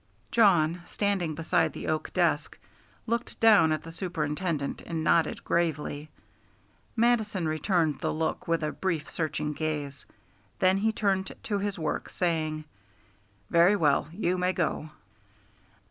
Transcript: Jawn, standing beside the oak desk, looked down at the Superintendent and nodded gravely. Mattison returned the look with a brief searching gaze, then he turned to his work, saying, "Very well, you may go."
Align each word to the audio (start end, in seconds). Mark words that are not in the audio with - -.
Jawn, 0.31 0.81
standing 0.87 1.35
beside 1.35 1.73
the 1.73 1.85
oak 1.85 2.11
desk, 2.11 2.57
looked 3.05 3.39
down 3.39 3.71
at 3.71 3.83
the 3.83 3.91
Superintendent 3.91 4.81
and 4.87 5.03
nodded 5.03 5.43
gravely. 5.43 6.09
Mattison 6.95 7.47
returned 7.47 7.99
the 7.99 8.11
look 8.11 8.47
with 8.47 8.63
a 8.63 8.71
brief 8.71 9.11
searching 9.11 9.53
gaze, 9.53 10.07
then 10.57 10.77
he 10.77 10.91
turned 10.91 11.31
to 11.43 11.59
his 11.59 11.77
work, 11.77 12.09
saying, 12.09 12.63
"Very 13.51 13.75
well, 13.75 14.07
you 14.11 14.39
may 14.39 14.53
go." 14.53 14.89